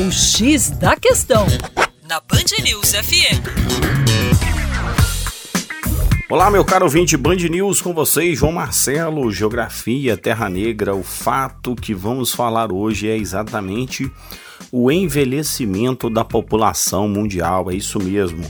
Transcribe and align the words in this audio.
O 0.00 0.12
X 0.12 0.70
da 0.70 0.94
Questão, 0.94 1.44
na 2.08 2.20
Band 2.20 2.62
News 2.62 2.92
FM. 2.92 3.42
Olá, 6.30 6.48
meu 6.52 6.64
caro 6.64 6.84
ouvinte 6.84 7.16
Band 7.16 7.34
News, 7.34 7.82
com 7.82 7.92
vocês, 7.92 8.38
João 8.38 8.52
Marcelo, 8.52 9.28
Geografia, 9.32 10.16
Terra 10.16 10.48
Negra. 10.48 10.94
O 10.94 11.02
fato 11.02 11.74
que 11.74 11.92
vamos 11.92 12.32
falar 12.32 12.70
hoje 12.70 13.08
é 13.08 13.16
exatamente 13.16 14.08
o 14.70 14.88
envelhecimento 14.88 16.08
da 16.08 16.24
população 16.24 17.08
mundial. 17.08 17.68
É 17.68 17.74
isso 17.74 17.98
mesmo. 17.98 18.48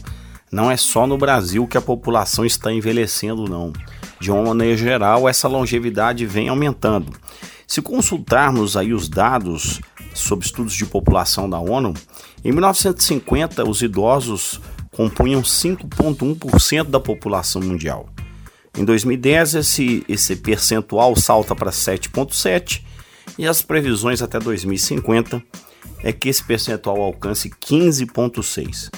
Não 0.53 0.71
é 0.71 0.77
só 0.77 1.07
no 1.07 1.17
Brasil 1.17 1.67
que 1.67 1.79
a 1.79 1.83
população 1.83 2.45
está 2.45 2.71
envelhecendo, 2.71 3.49
não. 3.49 3.73
De 4.21 4.31
uma 4.31 4.43
maneira 4.43 4.77
geral, 4.77 5.27
essa 5.27 5.49
longevidade 5.49 6.27
vem 6.27 6.51
aumentando. 6.51 7.11
Se 7.67 7.81
consultarmos 7.81 8.77
aí 8.77 8.93
os 8.93 9.09
dados 9.09 9.81
sobre 10.19 10.47
estudos 10.47 10.75
de 10.75 10.87
população 10.87 11.49
da 11.49 11.59
ONU, 11.59 11.95
em 12.45 12.53
1950 12.53 13.69
os 13.69 13.83
idosos 13.83 14.61
compunham 14.93 15.43
5,1% 15.43 16.85
da 16.85 17.01
população 17.01 17.63
mundial. 17.63 18.09
Em 18.77 18.85
2010 18.85 19.55
esse, 19.55 20.05
esse 20.09 20.37
percentual 20.37 21.17
salta 21.17 21.55
para 21.55 21.71
7,7% 21.71 22.83
e 23.37 23.47
as 23.47 23.63
previsões 23.63 24.23
até 24.23 24.39
2050 24.39 25.43
é 26.03 26.13
que 26.13 26.29
esse 26.29 26.45
percentual 26.45 27.01
alcance 27.01 27.51
15,6%. 27.51 28.91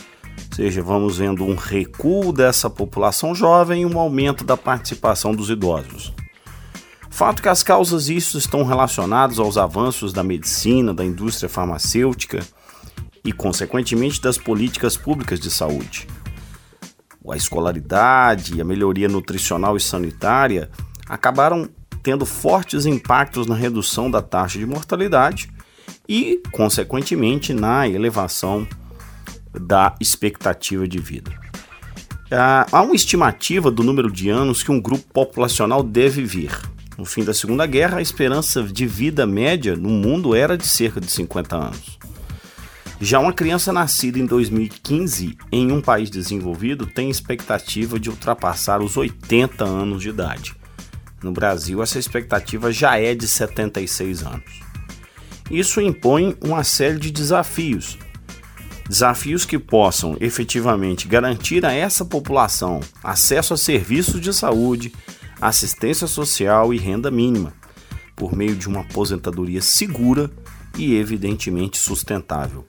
Ou 0.50 0.56
seja, 0.56 0.82
vamos 0.82 1.18
vendo 1.18 1.44
um 1.44 1.54
recuo 1.54 2.32
dessa 2.32 2.68
população 2.68 3.34
jovem 3.34 3.82
e 3.82 3.86
um 3.86 3.98
aumento 3.98 4.44
da 4.44 4.56
participação 4.56 5.34
dos 5.34 5.48
idosos. 5.48 6.12
Fato 7.20 7.42
que 7.42 7.50
as 7.50 7.62
causas 7.62 8.06
disso 8.06 8.38
estão 8.38 8.64
relacionadas 8.64 9.38
aos 9.38 9.58
avanços 9.58 10.10
da 10.10 10.24
medicina, 10.24 10.94
da 10.94 11.04
indústria 11.04 11.50
farmacêutica 11.50 12.40
e, 13.22 13.30
consequentemente, 13.30 14.22
das 14.22 14.38
políticas 14.38 14.96
públicas 14.96 15.38
de 15.38 15.50
saúde. 15.50 16.06
A 17.30 17.36
escolaridade, 17.36 18.58
a 18.58 18.64
melhoria 18.64 19.06
nutricional 19.06 19.76
e 19.76 19.80
sanitária 19.80 20.70
acabaram 21.06 21.68
tendo 22.02 22.24
fortes 22.24 22.86
impactos 22.86 23.46
na 23.46 23.54
redução 23.54 24.10
da 24.10 24.22
taxa 24.22 24.58
de 24.58 24.64
mortalidade 24.64 25.52
e, 26.08 26.40
consequentemente, 26.50 27.52
na 27.52 27.86
elevação 27.86 28.66
da 29.52 29.94
expectativa 30.00 30.88
de 30.88 30.98
vida. 30.98 31.30
Ah, 32.32 32.66
há 32.72 32.80
uma 32.80 32.94
estimativa 32.94 33.70
do 33.70 33.82
número 33.82 34.10
de 34.10 34.30
anos 34.30 34.62
que 34.62 34.70
um 34.70 34.80
grupo 34.80 35.04
populacional 35.12 35.82
deve 35.82 36.24
vir. 36.24 36.69
No 37.00 37.06
fim 37.06 37.24
da 37.24 37.32
Segunda 37.32 37.64
Guerra, 37.64 37.96
a 37.96 38.02
esperança 38.02 38.62
de 38.62 38.86
vida 38.86 39.26
média 39.26 39.74
no 39.74 39.88
mundo 39.88 40.34
era 40.34 40.54
de 40.54 40.66
cerca 40.66 41.00
de 41.00 41.10
50 41.10 41.56
anos. 41.56 41.98
Já 43.00 43.18
uma 43.18 43.32
criança 43.32 43.72
nascida 43.72 44.18
em 44.18 44.26
2015 44.26 45.38
em 45.50 45.72
um 45.72 45.80
país 45.80 46.10
desenvolvido 46.10 46.84
tem 46.84 47.08
expectativa 47.08 47.98
de 47.98 48.10
ultrapassar 48.10 48.82
os 48.82 48.98
80 48.98 49.64
anos 49.64 50.02
de 50.02 50.10
idade. 50.10 50.54
No 51.22 51.32
Brasil, 51.32 51.82
essa 51.82 51.98
expectativa 51.98 52.70
já 52.70 52.98
é 52.98 53.14
de 53.14 53.26
76 53.26 54.22
anos. 54.22 54.60
Isso 55.50 55.80
impõe 55.80 56.36
uma 56.42 56.62
série 56.62 56.98
de 56.98 57.10
desafios, 57.10 57.96
Desafios 58.90 59.44
que 59.44 59.56
possam 59.56 60.16
efetivamente 60.20 61.06
garantir 61.06 61.64
a 61.64 61.72
essa 61.72 62.04
população 62.04 62.80
acesso 63.04 63.54
a 63.54 63.56
serviços 63.56 64.20
de 64.20 64.34
saúde, 64.34 64.92
assistência 65.40 66.06
social 66.06 66.72
e 66.74 66.78
renda 66.78 67.10
mínima, 67.10 67.52
por 68.14 68.34
meio 68.34 68.54
de 68.54 68.68
uma 68.68 68.80
aposentadoria 68.80 69.62
segura 69.62 70.30
e 70.76 70.94
evidentemente 70.94 71.78
sustentável. 71.78 72.66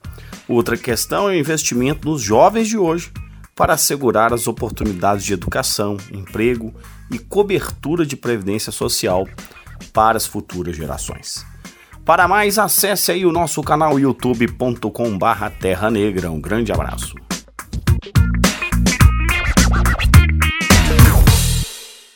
Outra 0.48 0.76
questão 0.76 1.28
é 1.28 1.34
o 1.34 1.38
investimento 1.38 2.08
nos 2.08 2.22
jovens 2.22 2.68
de 2.68 2.76
hoje 2.76 3.12
para 3.54 3.74
assegurar 3.74 4.32
as 4.32 4.48
oportunidades 4.48 5.24
de 5.24 5.34
educação, 5.34 5.96
emprego 6.10 6.74
e 7.10 7.18
cobertura 7.18 8.04
de 8.06 8.16
previdência 8.16 8.72
social 8.72 9.28
para 9.92 10.16
as 10.16 10.26
futuras 10.26 10.76
gerações. 10.76 11.44
Para 12.04 12.26
mais, 12.26 12.58
acesse 12.58 13.12
aí 13.12 13.24
o 13.24 13.30
nosso 13.30 13.62
canal 13.62 13.98
youtube.com 13.98 15.16
barra 15.18 15.50
Terra 15.50 15.90
Negra. 15.90 16.30
Um 16.30 16.40
grande 16.40 16.72
abraço. 16.72 17.14